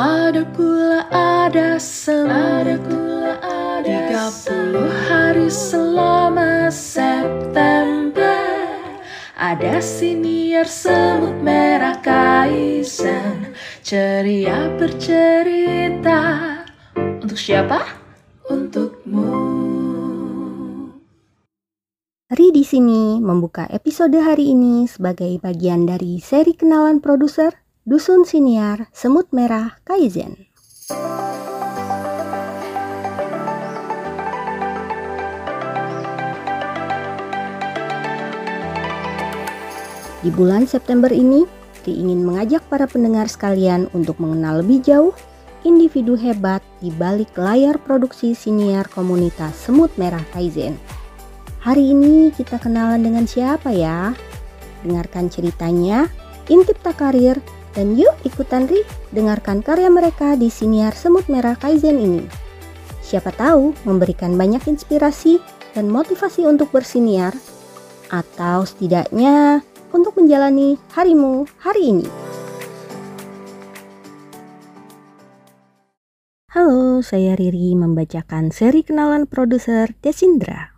[0.00, 4.80] Ada pula ada sem Ada pula ada 30
[5.12, 8.40] hari selama September.
[9.36, 13.52] Ada siniar semut merah kaizen
[13.84, 16.48] Ceria bercerita.
[16.96, 17.84] Untuk siapa?
[18.48, 19.28] Untukmu.
[22.32, 27.52] Ri di sini membuka episode hari ini sebagai bagian dari seri kenalan produser
[27.90, 30.46] Dusun Siniar Semut Merah Kaizen.
[40.22, 41.42] Di bulan September ini,
[41.82, 45.10] ingin mengajak para pendengar sekalian untuk mengenal lebih jauh
[45.66, 50.78] individu hebat di balik layar produksi siniar komunitas Semut Merah Kaizen.
[51.66, 54.14] Hari ini kita kenalan dengan siapa ya?
[54.86, 56.06] Dengarkan ceritanya,
[56.46, 57.42] intip tak karir,
[57.74, 58.82] dan yuk ikutan Ri
[59.14, 62.24] dengarkan karya mereka di siniar Semut Merah Kaizen ini.
[63.00, 65.42] Siapa tahu memberikan banyak inspirasi
[65.74, 67.34] dan motivasi untuk bersiniar,
[68.10, 69.62] atau setidaknya
[69.94, 72.08] untuk menjalani harimu hari ini.
[76.50, 80.74] Halo, saya Riri membacakan seri kenalan produser Desindra.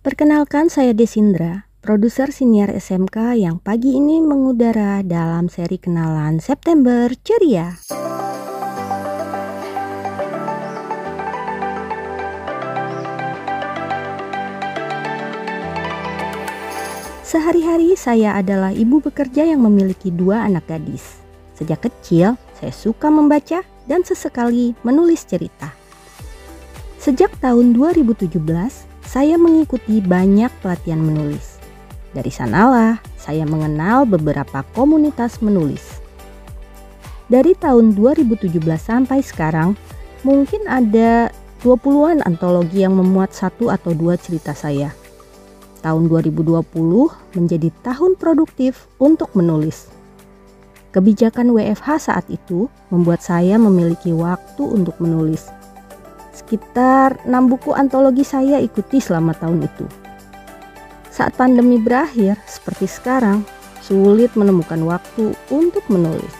[0.00, 7.72] Perkenalkan saya Desindra, produser siniar SMK yang pagi ini mengudara dalam seri kenalan September Ceria.
[17.24, 21.24] Sehari-hari saya adalah ibu bekerja yang memiliki dua anak gadis.
[21.56, 25.72] Sejak kecil, saya suka membaca dan sesekali menulis cerita.
[27.00, 28.36] Sejak tahun 2017,
[29.00, 31.49] saya mengikuti banyak pelatihan menulis.
[32.10, 36.02] Dari sanalah saya mengenal beberapa komunitas menulis.
[37.30, 39.78] Dari tahun 2017 sampai sekarang,
[40.26, 41.30] mungkin ada
[41.62, 44.90] 20-an antologi yang memuat satu atau dua cerita saya.
[45.80, 46.66] Tahun 2020
[47.38, 49.88] menjadi tahun produktif untuk menulis.
[50.90, 55.46] Kebijakan WFH saat itu membuat saya memiliki waktu untuk menulis
[56.40, 59.84] Sekitar 6 buku antologi saya ikuti selama tahun itu.
[61.10, 63.42] Saat pandemi berakhir, seperti sekarang,
[63.82, 66.30] sulit menemukan waktu untuk menulis.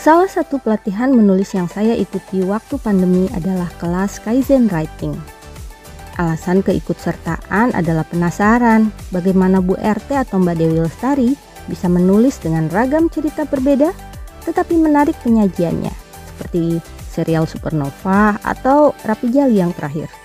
[0.00, 5.12] Salah satu pelatihan menulis yang saya ikuti waktu pandemi adalah kelas Kaizen Writing.
[6.16, 11.30] Alasan keikutsertaan adalah penasaran bagaimana Bu RT atau Mbak Dewi Lestari
[11.68, 13.92] bisa menulis dengan ragam cerita berbeda
[14.44, 15.92] tetapi menarik penyajiannya
[16.32, 20.19] seperti serial Supernova atau Rapi Jali yang terakhir.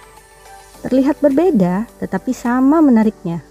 [0.85, 3.41] Terlihat berbeda tetapi sama menariknya.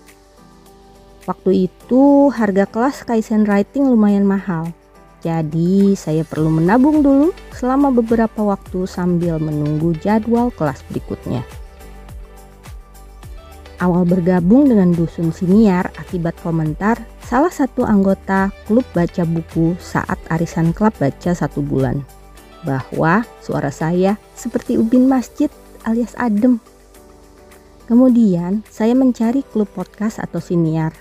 [1.26, 4.70] Waktu itu harga kelas Kaizen Writing lumayan mahal.
[5.18, 11.42] Jadi saya perlu menabung dulu selama beberapa waktu sambil menunggu jadwal kelas berikutnya.
[13.82, 20.70] Awal bergabung dengan Dusun Siniar akibat komentar salah satu anggota klub baca buku saat arisan
[20.70, 22.06] klub baca satu bulan
[22.62, 25.50] bahwa suara saya seperti ubin masjid
[25.82, 26.62] alias adem.
[27.84, 30.96] Kemudian saya mencari klub podcast atau siniar.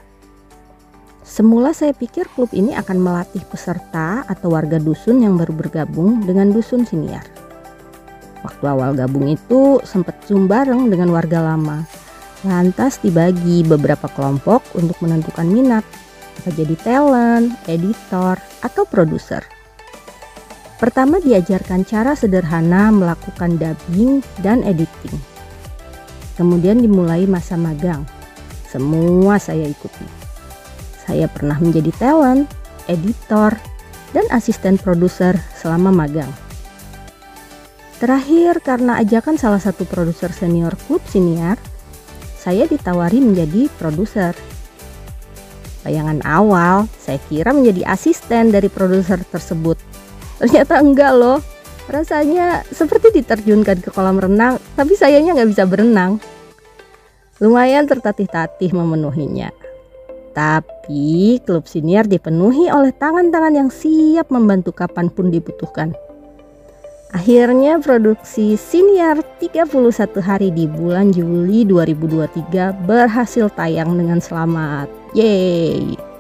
[1.24, 6.52] Semula saya pikir klub ini akan melatih peserta atau warga dusun yang baru bergabung dengan
[6.52, 7.24] dusun siniar.
[8.44, 11.88] Waktu awal gabung itu sempat zoom bareng dengan warga lama.
[12.44, 15.88] Lantas dibagi beberapa kelompok untuk menentukan minat,
[16.44, 19.48] apa jadi talent, editor, atau produser.
[20.76, 25.33] Pertama diajarkan cara sederhana melakukan dubbing dan editing.
[26.34, 28.04] Kemudian dimulai masa magang.
[28.70, 30.06] Semua saya ikuti.
[31.04, 32.50] Saya pernah menjadi talent,
[32.90, 33.54] editor,
[34.16, 36.30] dan asisten produser selama magang.
[38.02, 41.56] Terakhir, karena ajakan salah satu produser senior klub siniar,
[42.36, 44.34] saya ditawari menjadi produser.
[45.86, 49.76] Bayangan awal, saya kira menjadi asisten dari produser tersebut
[50.44, 51.40] Ternyata enggak loh.
[51.92, 56.20] Rasanya seperti diterjunkan ke kolam renang, tapi sayangnya nggak bisa berenang.
[57.44, 59.52] Lumayan tertatih-tatih memenuhinya.
[60.34, 65.94] Tapi klub senior dipenuhi oleh tangan-tangan yang siap membantu kapan pun dibutuhkan.
[67.14, 69.70] Akhirnya produksi Siniar 31
[70.18, 74.90] hari di bulan Juli 2023 berhasil tayang dengan selamat.
[75.14, 76.13] Yeay!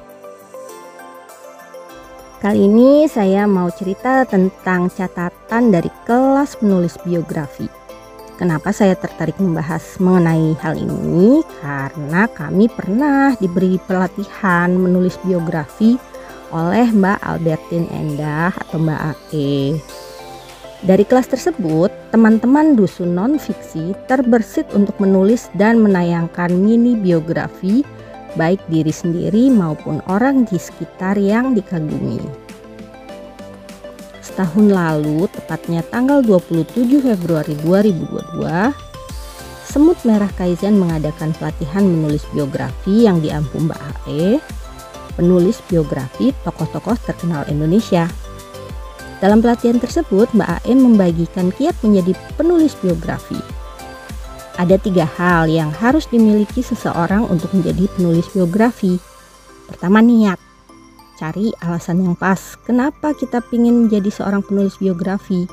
[2.44, 7.72] Kali ini saya mau cerita tentang catatan dari kelas menulis biografi.
[8.36, 11.40] Kenapa saya tertarik membahas mengenai hal ini?
[11.64, 15.96] Karena kami pernah diberi pelatihan menulis biografi
[16.52, 19.80] oleh Mbak Albertine Endah atau Mbak AE.
[20.84, 27.88] Dari kelas tersebut, teman-teman dusun non-fiksi terbersit untuk menulis dan menayangkan mini biografi
[28.36, 32.22] baik diri sendiri maupun orang di sekitar yang dikagumi.
[34.24, 38.74] Setahun lalu, tepatnya tanggal 27 Februari 2022,
[39.68, 44.38] Semut Merah Kaizen mengadakan pelatihan menulis biografi yang diampu Mbak AE,
[45.18, 48.10] penulis biografi tokoh-tokoh terkenal Indonesia
[49.24, 53.40] dalam pelatihan tersebut, Mbak AM membagikan kiat menjadi penulis biografi.
[54.54, 59.02] Ada tiga hal yang harus dimiliki seseorang untuk menjadi penulis biografi.
[59.66, 60.38] Pertama, niat.
[61.18, 62.54] Cari alasan yang pas.
[62.62, 65.50] Kenapa kita ingin menjadi seorang penulis biografi?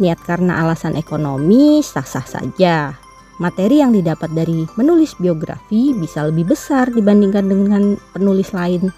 [0.00, 2.92] Niat karena alasan ekonomi sah-sah saja.
[3.40, 8.92] Materi yang didapat dari menulis biografi bisa lebih besar dibandingkan dengan penulis lain.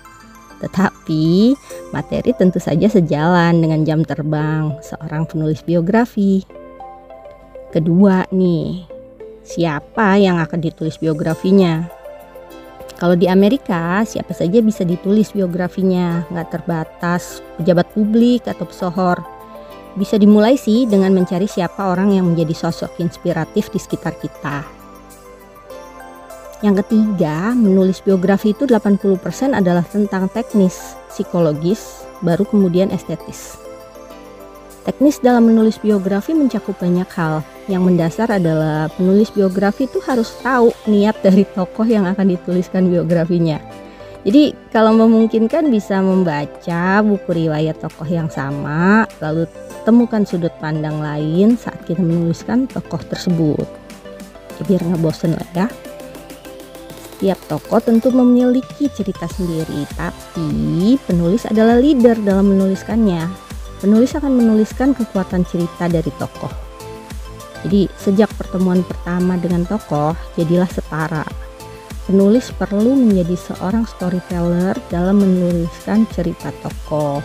[0.59, 1.55] Tetapi
[1.95, 6.64] materi tentu saja sejalan dengan jam terbang seorang penulis biografi.
[7.75, 8.87] Kedua nih,
[9.43, 11.83] siapa yang akan ditulis biografinya?
[12.95, 19.19] Kalau di Amerika, siapa saja bisa ditulis biografinya, nggak terbatas pejabat publik atau pesohor.
[19.99, 24.63] Bisa dimulai sih dengan mencari siapa orang yang menjadi sosok inspiratif di sekitar kita.
[26.63, 29.19] Yang ketiga, menulis biografi itu 80%
[29.51, 33.59] adalah tentang teknis, psikologis, baru kemudian estetis.
[34.87, 37.43] Teknis dalam menulis biografi mencakup banyak hal.
[37.65, 43.57] Yang mendasar adalah penulis biografi itu harus tahu niat dari tokoh yang akan dituliskan biografinya.
[44.25, 49.45] Jadi kalau memungkinkan bisa membaca buku riwayat tokoh yang sama, lalu
[49.85, 53.69] temukan sudut pandang lain saat kita menuliskan tokoh tersebut.
[54.65, 55.69] Biar nggak bosen lah ya.
[57.17, 63.29] Setiap tokoh tentu memiliki cerita sendiri, tapi penulis adalah leader dalam menuliskannya.
[63.85, 66.64] Penulis akan menuliskan kekuatan cerita dari tokoh.
[67.65, 71.25] Jadi, sejak pertemuan pertama dengan tokoh, jadilah setara.
[72.05, 77.25] Penulis perlu menjadi seorang storyteller dalam menuliskan cerita tokoh.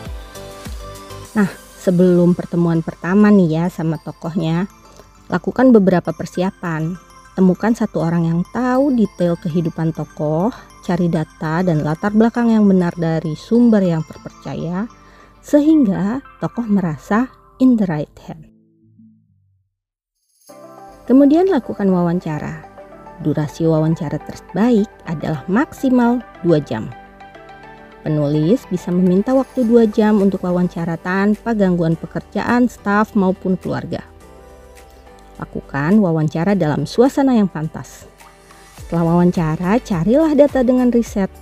[1.36, 4.72] Nah, sebelum pertemuan pertama nih ya sama tokohnya,
[5.28, 6.96] lakukan beberapa persiapan
[7.40, 10.52] Temukan satu orang yang tahu detail kehidupan tokoh,
[10.84, 14.92] cari data dan latar belakang yang benar dari sumber yang terpercaya,
[15.40, 17.32] sehingga tokoh merasa
[17.64, 18.59] in the right hand.
[21.10, 22.62] Kemudian lakukan wawancara.
[23.26, 26.94] Durasi wawancara terbaik adalah maksimal 2 jam.
[28.06, 34.06] Penulis bisa meminta waktu 2 jam untuk wawancara tanpa gangguan pekerjaan, staf maupun keluarga.
[35.42, 38.06] Lakukan wawancara dalam suasana yang pantas.
[38.78, 41.34] Setelah wawancara, carilah data dengan riset.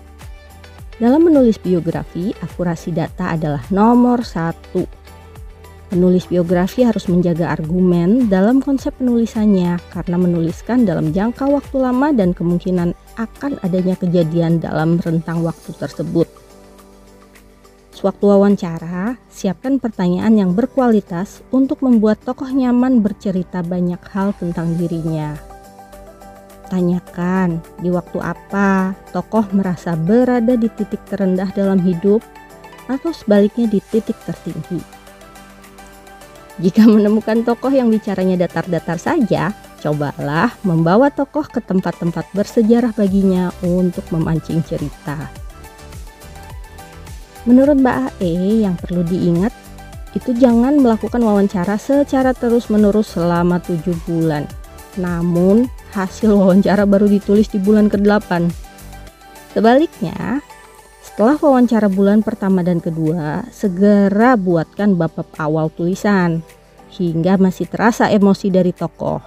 [0.95, 4.96] Dalam menulis biografi, akurasi data adalah nomor satu.
[5.87, 12.35] Penulis biografi harus menjaga argumen dalam konsep penulisannya karena menuliskan dalam jangka waktu lama dan
[12.35, 16.27] kemungkinan akan adanya kejadian dalam rentang waktu tersebut.
[17.95, 25.39] Sewaktu wawancara, siapkan pertanyaan yang berkualitas untuk membuat tokoh nyaman bercerita banyak hal tentang dirinya.
[26.67, 32.19] Tanyakan di waktu apa tokoh merasa berada di titik terendah dalam hidup
[32.91, 34.96] atau sebaliknya di titik tertinggi.
[36.57, 44.09] Jika menemukan tokoh yang bicaranya datar-datar saja, cobalah membawa tokoh ke tempat-tempat bersejarah baginya untuk
[44.09, 45.29] memancing cerita.
[47.45, 49.53] Menurut Mbak AE yang perlu diingat
[50.17, 54.49] itu jangan melakukan wawancara secara terus-menerus selama 7 bulan.
[54.97, 58.49] Namun, hasil wawancara baru ditulis di bulan ke-8.
[59.53, 60.41] Sebaliknya,
[61.17, 66.45] setelah wawancara bulan pertama dan kedua, segera buatkan bab awal tulisan
[66.93, 69.17] hingga masih terasa emosi dari tokoh.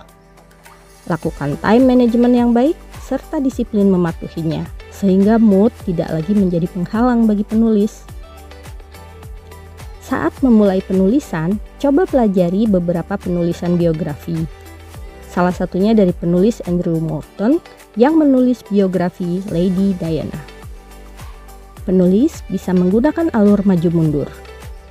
[1.10, 7.42] Lakukan time management yang baik serta disiplin mematuhinya sehingga mood tidak lagi menjadi penghalang bagi
[7.42, 8.06] penulis.
[9.98, 14.38] Saat memulai penulisan, coba pelajari beberapa penulisan biografi.
[15.26, 17.58] Salah satunya dari penulis Andrew Morton
[17.98, 20.39] yang menulis biografi Lady Diana.
[21.88, 24.28] Penulis bisa menggunakan alur maju mundur.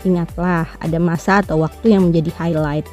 [0.08, 2.88] Ingatlah, ada masa atau waktu yang menjadi highlight.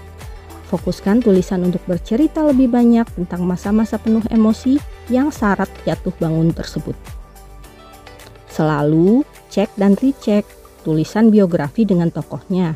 [0.67, 6.99] Fokuskan tulisan untuk bercerita lebih banyak tentang masa-masa penuh emosi yang syarat jatuh bangun tersebut.
[8.51, 9.23] Selalu
[9.55, 10.43] cek dan recheck
[10.83, 12.75] tulisan biografi dengan tokohnya.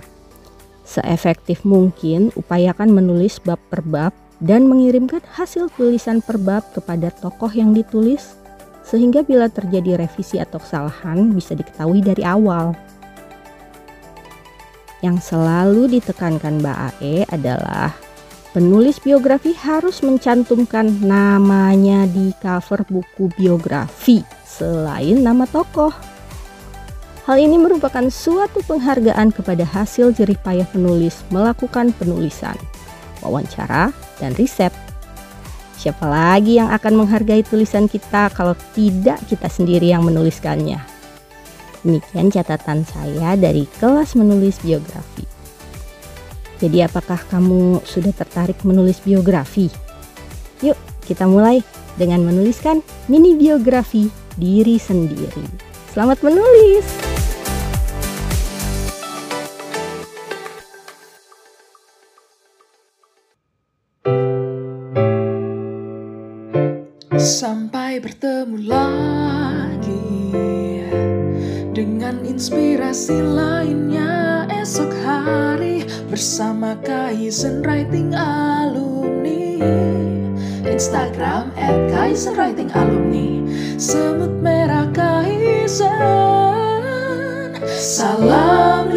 [0.87, 7.53] Seefektif mungkin upayakan menulis bab per bab dan mengirimkan hasil tulisan per bab kepada tokoh
[7.53, 8.40] yang ditulis
[8.91, 12.75] sehingga bila terjadi revisi atau kesalahan bisa diketahui dari awal.
[15.01, 17.95] Yang selalu ditekankan Mbak AE adalah
[18.51, 25.95] penulis biografi harus mencantumkan namanya di cover buku biografi selain nama tokoh.
[27.31, 32.59] Hal ini merupakan suatu penghargaan kepada hasil jerih payah penulis melakukan penulisan,
[33.23, 34.90] wawancara, dan riset.
[35.81, 40.77] Siapa lagi yang akan menghargai tulisan kita kalau tidak kita sendiri yang menuliskannya?
[41.81, 45.25] Demikian catatan saya dari kelas menulis biografi.
[46.61, 49.73] Jadi apakah kamu sudah tertarik menulis biografi?
[50.61, 50.77] Yuk
[51.09, 51.65] kita mulai
[51.97, 55.49] dengan menuliskan mini biografi diri sendiri.
[55.97, 57.10] Selamat menulis!
[72.41, 79.61] Inspirasi lainnya esok hari bersama Kaizen Writing Alumni.
[80.65, 81.77] Instagram at
[83.77, 85.93] Semut merah Kaizen.
[87.77, 88.89] Salam